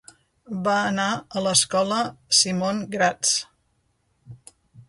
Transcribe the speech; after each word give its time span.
Va 0.67 0.77
anar 0.91 1.05
a 1.17 1.43
l'escola 1.49 1.99
Simon 2.39 2.83
Gratz. 2.97 3.37